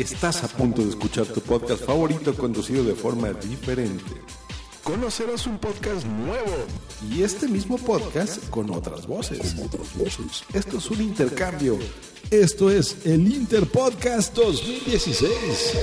Estás 0.00 0.42
a 0.42 0.48
punto 0.48 0.82
de 0.82 0.88
escuchar 0.88 1.26
tu 1.26 1.42
podcast 1.42 1.84
favorito 1.84 2.34
conducido 2.34 2.82
de 2.82 2.94
forma 2.94 3.34
diferente. 3.34 4.14
Conocerás 4.82 5.46
un 5.46 5.58
podcast 5.58 6.06
nuevo 6.06 6.56
y 7.12 7.22
este 7.22 7.46
mismo 7.46 7.76
podcast 7.76 8.48
con 8.48 8.70
otras 8.70 9.06
voces. 9.06 9.54
Esto 10.54 10.78
es 10.78 10.90
un 10.90 11.02
intercambio. 11.02 11.78
Esto 12.30 12.70
es 12.70 12.96
el 13.04 13.30
Interpodcast 13.30 14.34
2016. 14.36 15.76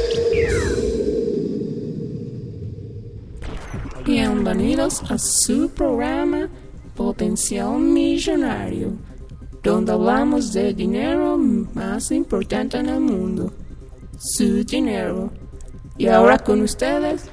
Bienvenidos 4.03 5.03
a 5.11 5.19
su 5.19 5.69
programa 5.69 6.49
Potencial 6.95 7.79
Millonario, 7.79 8.93
donde 9.61 9.91
hablamos 9.91 10.53
del 10.53 10.75
dinero 10.75 11.37
más 11.37 12.09
importante 12.09 12.77
en 12.77 12.89
el 12.89 12.99
mundo, 12.99 13.53
su 14.17 14.63
dinero. 14.63 15.31
Y 15.97 16.07
ahora 16.07 16.37
con 16.37 16.61
ustedes, 16.61 17.29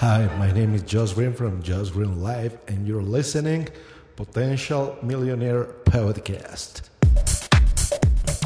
Hi, 0.00 0.28
my 0.38 0.52
name 0.52 0.76
is 0.76 0.84
Josh 0.88 1.12
Green 1.12 1.34
from 1.34 1.60
Josh 1.60 1.90
Green 1.90 2.22
Live, 2.22 2.56
and 2.68 2.86
you're 2.86 3.02
listening 3.02 3.68
Potential 4.14 4.96
Millionaire 5.02 5.64
Podcast. 5.86 6.82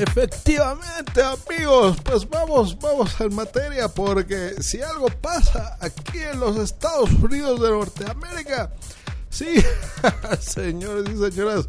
Efectivamente, 0.01 1.21
amigos, 1.23 1.99
pues 2.03 2.27
vamos, 2.27 2.79
vamos 2.79 3.21
en 3.21 3.35
materia, 3.35 3.89
porque 3.89 4.55
si 4.63 4.81
algo 4.81 5.09
pasa 5.21 5.77
aquí 5.79 6.21
en 6.21 6.41
los 6.41 6.57
Estados 6.57 7.11
Unidos 7.23 7.61
de 7.61 7.69
Norteamérica, 7.69 8.73
sí, 9.29 9.63
señores 10.41 11.05
y 11.11 11.19
señoras, 11.19 11.69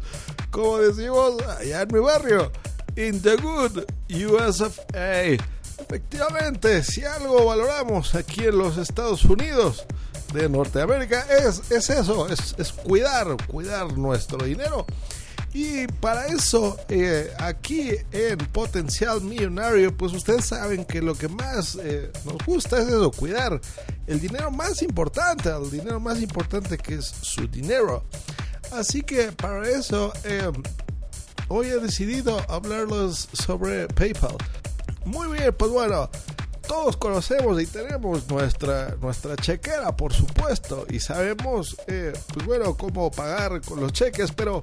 como 0.50 0.78
decimos 0.78 1.42
allá 1.58 1.82
en 1.82 1.88
mi 1.92 2.00
barrio, 2.00 2.50
in 2.96 3.20
the 3.20 3.36
good 3.36 3.84
US 4.10 4.60
of 4.60 4.78
A. 4.94 5.36
Efectivamente, 5.80 6.82
si 6.82 7.04
algo 7.04 7.44
valoramos 7.44 8.14
aquí 8.14 8.44
en 8.44 8.58
los 8.58 8.76
Estados 8.76 9.24
Unidos 9.24 9.86
de 10.32 10.48
Norteamérica 10.48 11.24
es, 11.30 11.70
es 11.70 11.88
eso, 11.90 12.28
es, 12.28 12.54
es 12.58 12.72
cuidar, 12.72 13.36
cuidar 13.46 13.96
nuestro 13.96 14.44
dinero. 14.44 14.86
Y 15.54 15.86
para 15.86 16.26
eso, 16.26 16.76
eh, 16.88 17.32
aquí 17.38 17.90
en 18.12 18.38
Potencial 18.38 19.22
Millonario, 19.22 19.96
pues 19.96 20.12
ustedes 20.12 20.44
saben 20.44 20.84
que 20.84 21.00
lo 21.00 21.14
que 21.14 21.28
más 21.28 21.78
eh, 21.82 22.12
nos 22.24 22.44
gusta 22.44 22.78
es 22.78 22.88
eso, 22.88 23.10
cuidar 23.10 23.58
el 24.06 24.20
dinero 24.20 24.50
más 24.50 24.82
importante, 24.82 25.48
el 25.48 25.70
dinero 25.70 26.00
más 26.00 26.20
importante 26.20 26.76
que 26.76 26.96
es 26.96 27.06
su 27.06 27.48
dinero. 27.48 28.04
Así 28.72 29.00
que 29.00 29.32
para 29.32 29.66
eso, 29.68 30.12
eh, 30.24 30.52
hoy 31.48 31.68
he 31.68 31.78
decidido 31.78 32.38
hablarles 32.48 33.28
sobre 33.32 33.88
PayPal. 33.88 34.36
Muy 35.04 35.36
bien, 35.36 35.54
pues 35.56 35.70
bueno, 35.70 36.10
todos 36.66 36.96
conocemos 36.96 37.60
y 37.60 37.66
tenemos 37.66 38.28
nuestra, 38.28 38.94
nuestra 39.00 39.36
chequera, 39.36 39.96
por 39.96 40.12
supuesto, 40.12 40.86
y 40.90 41.00
sabemos, 41.00 41.76
eh, 41.86 42.12
pues 42.32 42.46
bueno, 42.46 42.76
cómo 42.76 43.10
pagar 43.10 43.60
con 43.62 43.80
los 43.80 43.92
cheques, 43.92 44.32
pero 44.32 44.60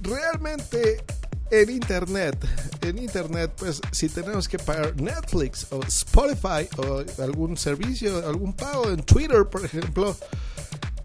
realmente 0.00 1.04
en 1.50 1.68
internet, 1.68 2.38
en 2.80 2.98
internet, 2.98 3.52
pues 3.56 3.82
si 3.90 4.08
tenemos 4.08 4.48
que 4.48 4.58
pagar 4.58 4.98
Netflix 4.98 5.66
o 5.70 5.82
Spotify 5.82 6.66
o 6.78 7.04
algún 7.22 7.58
servicio, 7.58 8.26
algún 8.26 8.54
pago 8.54 8.88
en 8.88 9.02
Twitter, 9.02 9.44
por 9.44 9.62
ejemplo, 9.64 10.16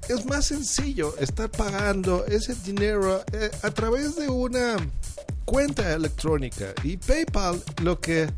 es 0.10 0.26
más 0.26 0.46
sencillo 0.46 1.16
estar 1.20 1.50
pagando 1.50 2.26
ese 2.26 2.56
dinero 2.56 3.24
eh, 3.34 3.52
a 3.62 3.72
través 3.72 4.16
de 4.16 4.30
una 4.30 4.78
cuenta 5.46 5.94
electrónica 5.94 6.74
y 6.84 6.98
PayPal 6.98 7.62
lo 7.82 8.00
que 8.00 8.30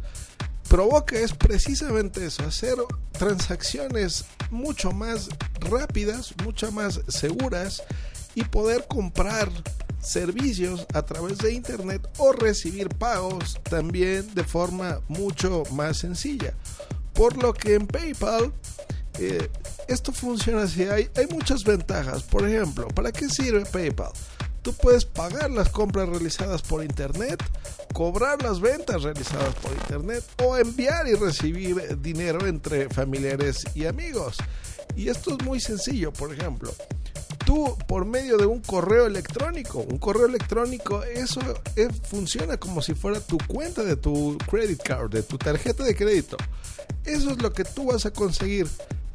provoca 0.68 1.18
es 1.18 1.34
precisamente 1.34 2.26
eso, 2.26 2.44
hacer 2.44 2.76
transacciones 3.12 4.26
mucho 4.52 4.92
más 4.92 5.30
rápidas, 5.60 6.34
mucho 6.44 6.72
más 6.72 7.02
seguras 7.08 7.84
y 8.36 8.44
poder 8.44 8.86
comprar 8.88 9.50
servicios 10.00 10.86
a 10.94 11.02
través 11.02 11.40
de 11.40 11.54
internet 11.54 12.08
o 12.18 12.32
recibir 12.32 12.90
pagos 12.90 13.60
también 13.64 14.34
de 14.34 14.44
forma 14.44 15.02
mucho 15.08 15.64
más 15.72 15.98
sencilla. 15.98 16.54
Por 17.14 17.42
lo 17.42 17.54
que 17.54 17.74
en 17.74 17.86
PayPal 17.86 18.54
esto 19.88 20.12
funciona 20.12 20.64
así, 20.64 20.84
hay, 20.84 21.10
hay 21.16 21.28
muchas 21.28 21.64
ventajas. 21.64 22.24
Por 22.24 22.48
ejemplo, 22.48 22.88
¿para 22.90 23.12
qué 23.12 23.30
sirve 23.30 23.66
PayPal? 23.66 24.12
Tú 24.62 24.74
puedes 24.74 25.06
pagar 25.06 25.50
las 25.52 25.70
compras 25.70 26.10
realizadas 26.10 26.62
por 26.62 26.84
internet, 26.84 27.42
cobrar 27.94 28.42
las 28.44 28.60
ventas 28.60 29.04
realizadas 29.04 29.56
por 29.56 29.72
internet 29.72 30.24
o 30.44 30.58
enviar 30.58 31.08
y 31.08 31.14
recibir 31.14 31.98
dinero 32.02 32.46
entre 32.46 32.90
familiares 32.90 33.64
y 33.74 33.86
amigos. 33.86 34.38
Y 34.96 35.08
esto 35.10 35.32
es 35.38 35.46
muy 35.46 35.62
sencillo, 35.62 36.12
por 36.12 36.34
ejemplo. 36.34 36.74
Tú 37.46 37.78
por 37.88 38.06
medio 38.06 38.38
de 38.38 38.46
un 38.46 38.62
correo 38.62 39.08
electrónico, 39.08 39.80
un 39.80 39.98
correo 39.98 40.26
electrónico, 40.26 41.04
eso 41.04 41.40
eh, 41.76 41.88
funciona 42.10 42.58
como 42.58 42.82
si 42.82 42.94
fuera 42.94 43.20
tu 43.22 43.38
cuenta 43.48 43.84
de 43.84 43.96
tu 43.96 44.38
credit 44.50 44.84
card, 44.84 45.10
de 45.10 45.24
tu 45.24 45.38
tarjeta 45.38 45.84
de 45.84 45.96
crédito. 45.96 46.36
Eso 47.06 47.32
es 47.32 47.42
lo 47.42 47.54
que 47.54 47.64
tú 47.64 47.86
vas 47.86 48.06
a 48.06 48.12
conseguir 48.12 48.68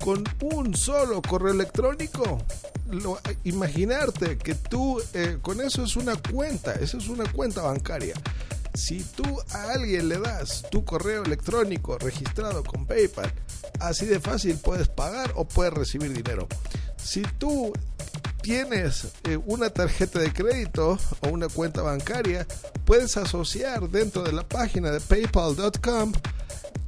con 0.04 0.22
un 0.42 0.76
solo 0.76 1.22
correo 1.22 1.54
electrónico. 1.54 2.44
Lo, 2.90 3.18
imaginarte 3.44 4.36
que 4.36 4.54
tú 4.54 5.00
eh, 5.14 5.38
con 5.40 5.62
eso 5.62 5.82
es 5.82 5.96
una 5.96 6.14
cuenta, 6.16 6.74
eso 6.74 6.98
es 6.98 7.08
una 7.08 7.24
cuenta 7.32 7.62
bancaria. 7.62 8.12
Si 8.74 9.02
tú 9.02 9.24
a 9.52 9.72
alguien 9.72 10.10
le 10.10 10.18
das 10.18 10.66
tu 10.70 10.84
correo 10.84 11.24
electrónico 11.24 11.96
registrado 11.96 12.62
con 12.62 12.84
PayPal, 12.84 13.32
así 13.80 14.04
de 14.04 14.20
fácil 14.20 14.58
puedes 14.58 14.88
pagar 14.88 15.32
o 15.36 15.48
puedes 15.48 15.72
recibir 15.72 16.12
dinero. 16.12 16.48
Si 16.98 17.22
tú 17.38 17.72
tienes 18.42 19.06
eh, 19.22 19.38
una 19.46 19.70
tarjeta 19.70 20.18
de 20.18 20.34
crédito 20.34 20.98
o 21.22 21.28
una 21.30 21.48
cuenta 21.48 21.80
bancaria, 21.80 22.46
puedes 22.84 23.16
asociar 23.16 23.88
dentro 23.88 24.22
de 24.22 24.32
la 24.32 24.46
página 24.46 24.90
de 24.90 25.00
paypal.com 25.00 26.12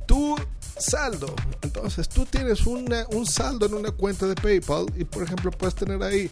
tu 0.06 0.36
saldo. 0.78 1.34
Entonces 1.62 2.08
tú 2.08 2.26
tienes 2.26 2.66
una, 2.66 3.06
un 3.12 3.26
saldo 3.26 3.66
en 3.66 3.74
una 3.74 3.90
cuenta 3.90 4.26
de 4.26 4.34
PayPal 4.34 4.86
y 4.96 5.04
por 5.04 5.22
ejemplo 5.22 5.50
puedes 5.50 5.74
tener 5.74 6.02
ahí 6.02 6.30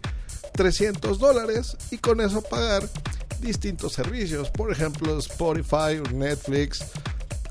300 0.52 1.18
dólares 1.18 1.76
y 1.90 1.98
con 1.98 2.20
eso 2.20 2.42
pagar 2.42 2.88
distintos 3.40 3.92
servicios, 3.92 4.50
por 4.50 4.70
ejemplo 4.70 5.18
Spotify 5.18 5.98
o 5.98 6.10
Netflix. 6.12 6.84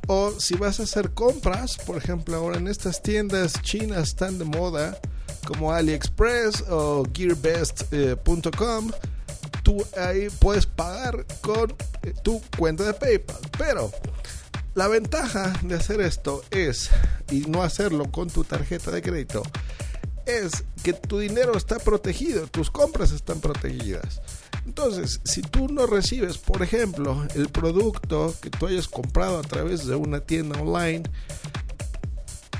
O 0.07 0.31
si 0.37 0.55
vas 0.55 0.79
a 0.79 0.83
hacer 0.83 1.13
compras, 1.13 1.77
por 1.77 1.97
ejemplo 1.97 2.35
ahora 2.35 2.57
en 2.57 2.67
estas 2.67 3.01
tiendas 3.01 3.53
chinas 3.61 4.09
están 4.09 4.37
de 4.37 4.45
moda 4.45 4.99
como 5.45 5.71
AliExpress 5.71 6.65
o 6.69 7.03
GearBest.com, 7.13 8.91
tú 9.63 9.85
ahí 9.97 10.27
puedes 10.39 10.65
pagar 10.65 11.25
con 11.41 11.73
eh, 12.03 12.13
tu 12.23 12.41
cuenta 12.57 12.83
de 12.83 12.93
PayPal. 12.93 13.39
Pero 13.57 13.91
la 14.75 14.87
ventaja 14.87 15.53
de 15.61 15.75
hacer 15.75 16.01
esto 16.01 16.43
es, 16.51 16.89
y 17.31 17.41
no 17.41 17.63
hacerlo 17.63 18.11
con 18.11 18.29
tu 18.29 18.43
tarjeta 18.43 18.91
de 18.91 19.01
crédito, 19.01 19.43
es 20.25 20.63
que 20.83 20.93
tu 20.93 21.19
dinero 21.19 21.55
está 21.57 21.79
protegido, 21.79 22.47
tus 22.47 22.71
compras 22.71 23.11
están 23.11 23.39
protegidas. 23.39 24.21
Entonces, 24.65 25.19
si 25.25 25.41
tú 25.41 25.67
no 25.67 25.85
recibes, 25.85 26.37
por 26.37 26.63
ejemplo, 26.63 27.27
el 27.35 27.49
producto 27.49 28.33
que 28.41 28.49
tú 28.49 28.67
hayas 28.67 28.87
comprado 28.87 29.37
a 29.37 29.41
través 29.41 29.85
de 29.85 29.95
una 29.95 30.21
tienda 30.21 30.59
online, 30.61 31.03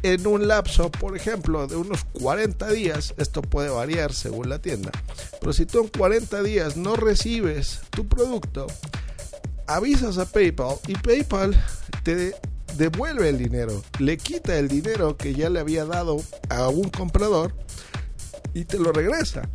en 0.04 0.28
un 0.28 0.50
lapso, 0.50 0.92
por 0.92 1.16
ejemplo, 1.16 1.66
de 1.66 1.78
unos 1.78 2.04
40 2.12 2.70
días, 2.72 3.14
esto 3.18 3.42
puede 3.42 3.70
variar 3.70 4.14
según 4.14 4.50
la 4.50 4.60
tienda, 4.60 4.92
pero 5.40 5.54
si 5.54 5.66
tú 5.66 5.80
en 5.80 5.88
40 5.88 6.44
días 6.44 6.76
no 6.76 6.98
recibes 6.98 7.80
tu 7.90 8.06
producto, 8.06 8.68
avisas 9.68 10.18
a 10.18 10.26
PayPal 10.26 10.78
y 10.88 10.96
PayPal 10.96 11.56
te 12.04 12.36
devuelve 12.78 13.30
el 13.30 13.38
dinero, 13.38 13.84
le 14.00 14.18
quita 14.18 14.58
el 14.58 14.68
dinero 14.68 15.18
que 15.18 15.34
ya 15.34 15.50
le 15.50 15.60
había 15.60 15.86
dado 15.86 16.22
a 16.50 16.68
un 16.70 16.90
comprador 16.90 17.56
y 18.54 18.66
te 18.66 18.80
lo 18.80 18.92
regresa. 18.92 19.50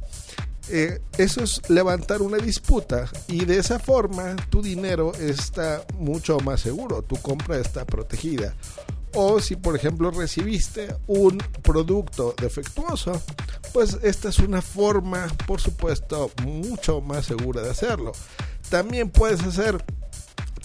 Eh, 0.71 1.01
eso 1.17 1.43
es 1.43 1.63
levantar 1.71 2.21
una 2.21 2.37
disputa 2.37 3.09
y 3.27 3.47
de 3.47 3.59
esa 3.59 3.79
forma 3.79 4.37
tu 4.51 4.61
dinero 4.61 5.13
está 5.15 5.83
mucho 5.95 6.39
más 6.41 6.61
seguro, 6.61 7.03
tu 7.03 7.17
compra 7.17 7.59
está 7.59 7.87
protegida. 7.87 8.55
O 9.15 9.41
si 9.41 9.57
por 9.57 9.75
ejemplo 9.75 10.11
recibiste 10.11 10.95
un 11.07 11.39
producto 11.63 12.35
defectuoso, 12.39 13.23
pues 13.73 13.97
esta 14.03 14.29
es 14.29 14.39
una 14.41 14.61
forma, 14.61 15.27
por 15.47 15.61
supuesto, 15.61 16.31
mucho 16.45 17.01
más 17.01 17.25
segura 17.25 17.63
de 17.63 17.71
hacerlo. 17.71 18.13
También 18.69 19.09
puedes 19.09 19.43
hacer 19.43 19.83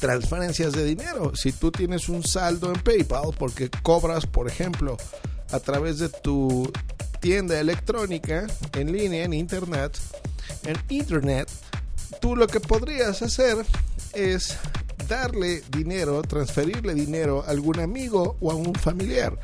transferencias 0.03 0.73
de 0.73 0.83
dinero. 0.83 1.33
Si 1.33 1.53
tú 1.53 1.71
tienes 1.71 2.09
un 2.09 2.23
saldo 2.23 2.67
en 2.67 2.81
PayPal 2.81 3.29
porque 3.39 3.69
cobras, 3.69 4.25
por 4.25 4.49
ejemplo, 4.49 4.97
a 5.49 5.59
través 5.61 5.97
de 5.97 6.09
tu 6.09 6.69
tienda 7.21 7.57
electrónica 7.57 8.45
en 8.73 8.91
línea, 8.91 9.23
en 9.23 9.31
internet, 9.31 9.97
en 10.65 10.75
internet, 10.89 11.49
tú 12.19 12.35
lo 12.35 12.47
que 12.47 12.59
podrías 12.59 13.21
hacer 13.21 13.65
es 14.11 14.57
darle 15.07 15.63
dinero, 15.69 16.21
transferirle 16.23 16.95
dinero 16.95 17.41
a 17.47 17.51
algún 17.51 17.79
amigo 17.79 18.35
o 18.41 18.51
a 18.51 18.55
un 18.55 18.75
familiar. 18.75 19.39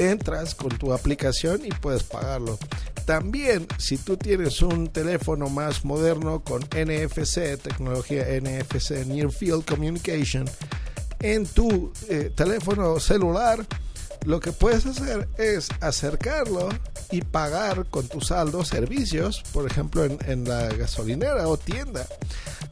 Entras 0.00 0.54
con 0.54 0.70
tu 0.78 0.94
aplicación 0.94 1.60
y 1.62 1.68
puedes 1.68 2.04
pagarlo. 2.04 2.58
También, 3.04 3.66
si 3.76 3.98
tú 3.98 4.16
tienes 4.16 4.62
un 4.62 4.88
teléfono 4.88 5.50
más 5.50 5.84
moderno 5.84 6.42
con 6.42 6.62
NFC, 6.62 7.60
tecnología 7.60 8.24
NFC, 8.40 9.04
Near 9.06 9.30
Field 9.30 9.66
Communication, 9.66 10.46
en 11.20 11.44
tu 11.44 11.92
eh, 12.08 12.32
teléfono 12.34 12.98
celular, 12.98 13.66
lo 14.24 14.40
que 14.40 14.52
puedes 14.52 14.86
hacer 14.86 15.28
es 15.36 15.68
acercarlo 15.80 16.70
y 17.10 17.20
pagar 17.20 17.84
con 17.90 18.08
tu 18.08 18.22
saldo 18.22 18.64
servicios, 18.64 19.42
por 19.52 19.70
ejemplo 19.70 20.06
en, 20.06 20.18
en 20.26 20.48
la 20.48 20.68
gasolinera 20.68 21.46
o 21.46 21.58
tienda 21.58 22.06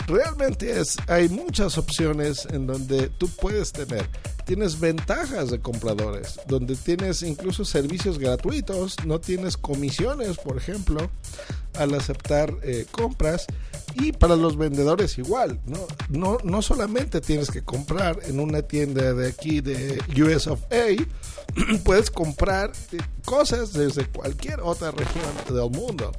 realmente 0.09 0.81
es, 0.81 0.97
hay 1.07 1.29
muchas 1.29 1.79
opciones 1.79 2.47
en 2.51 2.67
donde 2.67 3.09
tú 3.09 3.29
puedes 3.29 3.73
tener. 3.73 4.09
Tienes 4.49 4.81
ventajas 4.81 5.51
de 5.51 5.61
compradores, 5.61 6.41
donde 6.47 6.75
tienes 6.75 7.23
incluso 7.23 7.67
servicios 7.67 8.19
gratuitos, 8.19 8.97
no 9.05 9.21
tienes 9.21 9.59
comisiones, 9.59 10.39
por 10.39 10.57
ejemplo, 10.57 11.11
al 11.75 11.93
aceptar 11.93 12.55
eh, 12.63 12.87
compras. 12.91 13.47
Y 13.93 14.13
para 14.13 14.37
los 14.37 14.57
vendedores 14.57 15.19
igual, 15.19 15.61
¿no? 15.67 15.87
No, 16.09 16.39
no 16.45 16.63
solamente 16.63 17.21
tienes 17.21 17.51
que 17.51 17.61
comprar 17.61 18.21
en 18.25 18.41
una 18.41 18.63
tienda 18.63 19.13
de 19.13 19.29
aquí 19.29 19.61
de 19.61 20.01
US 20.17 20.47
of 20.47 20.61
A, 20.73 20.97
puedes 21.85 22.11
comprar 22.11 22.73
eh, 22.93 22.99
cosas 23.27 23.75
desde 23.75 24.07
cualquier 24.07 24.61
otra 24.61 24.93
región 24.93 25.27
del 25.47 25.71
mundo. 25.79 26.11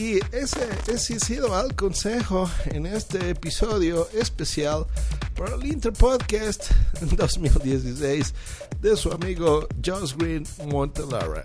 Y 0.00 0.18
ese, 0.32 0.66
ese 0.90 1.16
ha 1.16 1.20
sido 1.20 1.60
el 1.60 1.74
consejo 1.74 2.50
en 2.70 2.86
este 2.86 3.28
episodio 3.28 4.08
especial 4.14 4.86
para 5.36 5.56
el 5.56 5.66
Interpodcast 5.66 6.70
2016 7.02 8.34
de 8.80 8.96
su 8.96 9.12
amigo 9.12 9.68
Josh 9.84 10.14
Green 10.16 10.46
Montelara. 10.68 11.44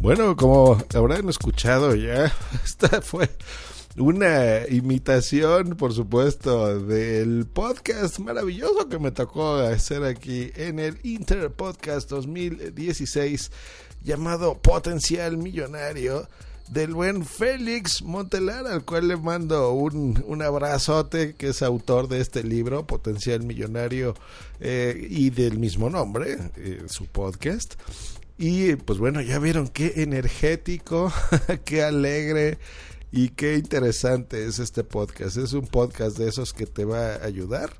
Bueno, 0.00 0.34
como 0.34 0.78
habrán 0.94 1.28
escuchado 1.28 1.94
ya, 1.94 2.32
esta 2.64 3.02
fue 3.02 3.28
una 3.98 4.66
imitación, 4.66 5.76
por 5.76 5.92
supuesto, 5.92 6.80
del 6.80 7.44
podcast 7.44 8.18
maravilloso 8.18 8.88
que 8.88 8.98
me 8.98 9.10
tocó 9.10 9.56
hacer 9.56 10.04
aquí 10.04 10.52
en 10.54 10.78
el 10.78 10.98
Inter 11.02 11.52
Podcast 11.52 12.08
2016 12.08 13.52
llamado 14.02 14.56
Potencial 14.62 15.36
Millonario 15.36 16.26
del 16.70 16.94
buen 16.94 17.26
Félix 17.26 18.00
Montelar, 18.00 18.66
al 18.68 18.86
cual 18.86 19.06
le 19.08 19.18
mando 19.18 19.72
un, 19.72 20.24
un 20.26 20.40
abrazote, 20.40 21.34
que 21.34 21.48
es 21.48 21.60
autor 21.60 22.08
de 22.08 22.22
este 22.22 22.42
libro, 22.42 22.86
Potencial 22.86 23.42
Millonario, 23.42 24.14
eh, 24.60 25.08
y 25.10 25.28
del 25.28 25.58
mismo 25.58 25.90
nombre, 25.90 26.38
eh, 26.56 26.84
su 26.86 27.04
podcast. 27.04 27.74
Y 28.42 28.74
pues 28.76 28.98
bueno, 28.98 29.20
ya 29.20 29.38
vieron 29.38 29.68
qué 29.68 29.92
energético, 29.96 31.12
qué 31.66 31.82
alegre 31.82 32.56
y 33.12 33.28
qué 33.28 33.56
interesante 33.56 34.46
es 34.46 34.58
este 34.58 34.82
podcast. 34.82 35.36
Es 35.36 35.52
un 35.52 35.66
podcast 35.66 36.16
de 36.16 36.26
esos 36.26 36.54
que 36.54 36.64
te 36.64 36.86
va 36.86 37.16
a 37.16 37.24
ayudar. 37.26 37.70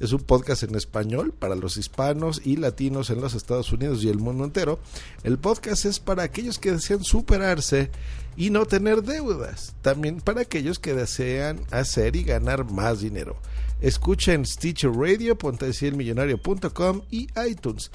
Es 0.00 0.12
un 0.12 0.18
podcast 0.18 0.64
en 0.64 0.74
español 0.74 1.32
para 1.32 1.54
los 1.54 1.76
hispanos 1.76 2.42
y 2.44 2.56
latinos 2.56 3.10
en 3.10 3.20
los 3.20 3.34
Estados 3.34 3.70
Unidos 3.70 4.02
y 4.02 4.08
el 4.08 4.18
mundo 4.18 4.44
entero. 4.44 4.80
El 5.22 5.38
podcast 5.38 5.84
es 5.84 6.00
para 6.00 6.24
aquellos 6.24 6.58
que 6.58 6.72
desean 6.72 7.04
superarse 7.04 7.92
y 8.36 8.50
no 8.50 8.66
tener 8.66 9.04
deudas. 9.04 9.76
También 9.82 10.20
para 10.20 10.40
aquellos 10.40 10.80
que 10.80 10.94
desean 10.94 11.60
hacer 11.70 12.16
y 12.16 12.24
ganar 12.24 12.68
más 12.68 13.02
dinero. 13.02 13.36
Escuchen 13.80 14.44
Stitcher 14.44 14.90
Radio, 14.90 15.38
potencialmillonario.com 15.38 17.02
y 17.08 17.28
iTunes 17.48 17.92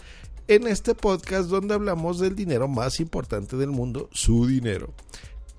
en 0.47 0.67
este 0.67 0.95
podcast 0.95 1.49
donde 1.49 1.73
hablamos 1.73 2.19
del 2.19 2.35
dinero 2.35 2.67
más 2.67 2.99
importante 2.99 3.55
del 3.57 3.69
mundo, 3.69 4.09
su 4.11 4.47
dinero. 4.47 4.93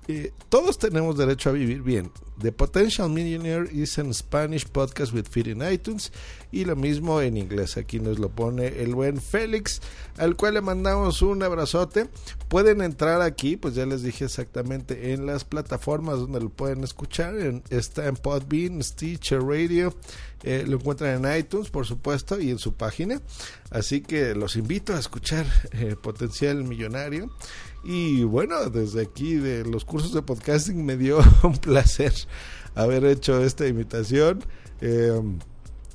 Eh, 0.07 0.31
todos 0.49 0.77
tenemos 0.77 1.17
derecho 1.17 1.49
a 1.49 1.53
vivir 1.53 1.81
bien. 1.81 2.11
The 2.37 2.51
Potential 2.51 3.09
Millionaire 3.09 3.65
is 3.71 3.97
an 3.97 4.13
Spanish 4.13 4.65
podcast 4.67 5.13
with 5.13 5.25
feed 5.27 5.47
in 5.47 5.61
iTunes 5.61 6.11
y 6.51 6.65
lo 6.65 6.75
mismo 6.75 7.21
en 7.21 7.37
inglés. 7.37 7.77
Aquí 7.77 7.99
nos 7.99 8.19
lo 8.19 8.29
pone 8.29 8.67
el 8.67 8.93
buen 8.93 9.21
Félix, 9.21 9.81
al 10.17 10.35
cual 10.35 10.55
le 10.55 10.61
mandamos 10.61 11.21
un 11.21 11.41
abrazote. 11.43 12.09
Pueden 12.49 12.81
entrar 12.81 13.21
aquí, 13.21 13.55
pues 13.55 13.73
ya 13.73 13.85
les 13.85 14.03
dije 14.03 14.25
exactamente 14.25 15.13
en 15.13 15.25
las 15.25 15.45
plataformas 15.45 16.19
donde 16.19 16.41
lo 16.41 16.49
pueden 16.49 16.83
escuchar. 16.83 17.35
está 17.69 18.07
en 18.07 18.15
Podbean, 18.15 18.83
Stitcher 18.83 19.41
Radio, 19.41 19.95
eh, 20.43 20.65
lo 20.67 20.77
encuentran 20.77 21.25
en 21.25 21.39
iTunes, 21.39 21.69
por 21.69 21.85
supuesto, 21.87 22.39
y 22.39 22.51
en 22.51 22.59
su 22.59 22.73
página. 22.73 23.21
Así 23.71 24.01
que 24.01 24.35
los 24.35 24.57
invito 24.57 24.93
a 24.93 24.99
escuchar 24.99 25.45
eh, 25.71 25.95
Potencial 26.01 26.63
Millonario. 26.65 27.31
Y 27.87 28.23
bueno, 28.23 28.71
desde 28.71 29.03
aquí 29.03 29.35
de 29.35 29.63
los 29.63 29.85
cursos 29.85 30.11
de 30.11 30.23
podcasting 30.23 30.83
me 30.83 30.97
dio 30.97 31.19
un 31.43 31.55
placer 31.55 32.11
haber 32.73 33.05
hecho 33.05 33.43
esta 33.43 33.67
invitación. 33.67 34.43
Eh, 34.81 35.21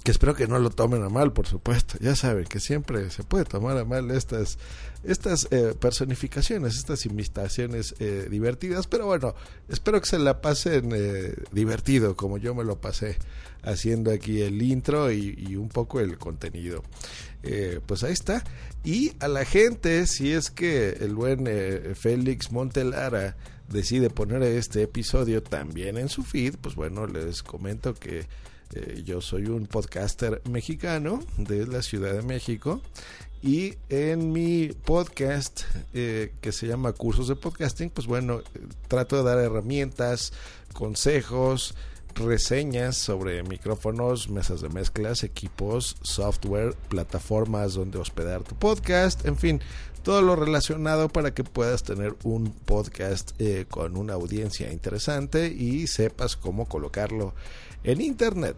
que 0.03 0.11
espero 0.11 0.35
que 0.35 0.47
no 0.47 0.59
lo 0.59 0.71
tomen 0.71 1.03
a 1.03 1.09
mal, 1.09 1.33
por 1.33 1.47
supuesto. 1.47 1.99
Ya 2.01 2.17
saben 2.17 2.45
que 2.45 2.61
siempre 2.61 3.11
se 3.11 3.23
puede 3.23 3.45
tomar 3.45 3.77
a 3.77 3.85
mal 3.85 4.11
estas, 4.11 4.59
estas 5.05 5.49
eh, 5.51 5.75
personificaciones, 5.79 6.77
estas 6.77 7.05
invitaciones 7.07 7.95
eh, 7.99 8.29
divertidas, 8.31 8.87
pero 8.87 9.07
bueno, 9.07 9.35
espero 9.69 10.01
que 10.01 10.07
se 10.07 10.19
la 10.19 10.41
pasen 10.41 10.91
divertido, 11.53 12.17
como 12.17 12.39
yo 12.39 12.55
me 12.55 12.65
lo 12.65 12.81
pasé 12.81 13.19
haciendo 13.63 14.11
aquí 14.11 14.41
el 14.41 14.63
intro 14.63 15.13
y, 15.13 15.55
un 15.57 15.69
poco 15.69 16.01
el 16.01 16.17
contenido. 16.17 16.83
pues 17.87 18.03
ahí 18.03 18.13
está. 18.13 18.43
Y 18.85 19.13
a 19.21 19.29
la 19.29 19.45
gente, 19.45 20.07
si 20.07 20.33
es 20.33 20.51
que 20.51 20.91
el 21.01 21.15
buen 21.15 21.47
Félix 21.95 22.51
Montelara 22.53 23.37
decide 23.71 24.11
poner 24.11 24.43
este 24.43 24.83
episodio 24.83 25.43
también 25.43 25.97
en 25.97 26.09
su 26.09 26.23
feed, 26.23 26.57
pues 26.61 26.75
bueno, 26.75 27.07
les 27.07 27.43
comento 27.43 27.95
que 27.95 28.27
eh, 28.75 29.03
yo 29.05 29.21
soy 29.21 29.47
un 29.47 29.67
podcaster 29.67 30.43
mexicano 30.49 31.21
de 31.39 31.67
la 31.67 31.83
Ciudad 31.83 32.13
de 32.13 32.23
México 32.23 32.81
y 33.43 33.75
en 33.89 34.33
mi 34.33 34.69
podcast 34.69 35.63
eh, 35.95 36.33
que 36.41 36.53
se 36.53 36.67
llama 36.67 36.93
Cursos 36.93 37.29
de 37.29 37.37
Podcasting, 37.37 37.91
pues 37.91 38.07
bueno, 38.07 38.43
trato 38.87 39.17
de 39.17 39.23
dar 39.23 39.39
herramientas, 39.39 40.33
consejos, 40.73 41.75
reseñas 42.15 42.97
sobre 42.97 43.43
micrófonos, 43.43 44.29
mesas 44.29 44.61
de 44.61 44.69
mezclas, 44.69 45.25
equipos, 45.25 45.97
software, 46.03 46.75
plataformas 46.89 47.75
donde 47.75 47.99
hospedar 47.99 48.43
tu 48.43 48.55
podcast, 48.55 49.27
en 49.27 49.37
fin, 49.37 49.61
todo 50.03 50.23
lo 50.23 50.37
relacionado 50.37 51.09
para 51.09 51.35
que 51.35 51.45
puedas 51.45 51.83
tener 51.83 52.15
un 52.25 52.53
podcast 52.53 53.33
eh, 53.39 53.67
con 53.69 53.97
una 53.97 54.15
audiencia 54.15 54.73
interesante 54.73 55.49
y 55.49 55.87
sepas 55.87 56.37
cómo 56.37 56.67
colocarlo 56.67 57.35
en 57.85 58.01
internet. 58.01 58.57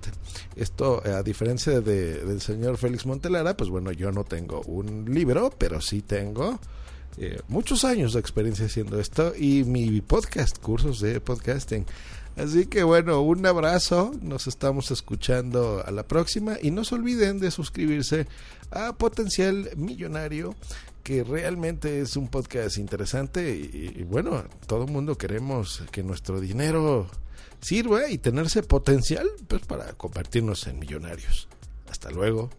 Esto, 0.57 1.03
a 1.05 1.23
diferencia 1.23 1.81
de, 1.81 2.25
del 2.25 2.41
señor 2.41 2.77
Félix 2.77 3.07
Montelara, 3.07 3.57
pues 3.57 3.71
bueno, 3.71 3.93
yo 3.93 4.13
no 4.13 4.25
tengo 4.25 4.63
un 4.63 5.13
libro, 5.13 5.51
pero 5.59 5.81
sí 5.81 6.03
tengo 6.03 6.59
eh, 7.19 7.41
muchos 7.49 7.85
años 7.85 8.15
de 8.15 8.21
experiencia 8.21 8.67
haciendo 8.67 8.99
esto 8.99 9.35
y 9.37 9.65
mi 9.65 10.01
podcast, 10.01 10.59
cursos 10.59 11.01
de 11.01 11.21
podcasting. 11.21 11.85
Así 12.37 12.67
que 12.67 12.83
bueno, 12.83 13.21
un 13.21 13.45
abrazo, 13.45 14.13
nos 14.23 14.47
estamos 14.47 14.91
escuchando 14.91 15.83
a 15.85 15.91
la 15.91 16.03
próxima 16.05 16.57
y 16.63 16.71
no 16.71 16.85
se 16.85 16.95
olviden 16.95 17.41
de 17.41 17.51
suscribirse 17.51 18.27
a 18.71 18.95
Potencial 18.95 19.71
Millonario 19.77 20.55
que 21.03 21.25
realmente 21.25 22.01
es 22.01 22.17
un 22.17 22.29
podcast 22.29 22.79
interesante 22.79 23.55
y, 23.57 24.05
bueno, 24.05 24.45
todo 24.67 24.85
el 24.85 24.91
mundo 24.91 25.19
queremos 25.19 25.83
que 25.91 26.03
nuestro 26.03 26.41
dinero 26.41 27.09
sirva 27.61 28.09
y 28.09 28.19
tenerse 28.19 28.63
potencial 28.63 29.29
pues 29.49 29.63
para 29.67 29.93
convertirnos 29.95 30.67
en 30.69 30.79
millonarios. 30.79 31.49
Hasta 31.91 32.11
luego. 32.11 32.51